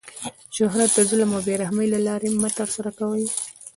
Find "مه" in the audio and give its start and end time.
2.41-2.49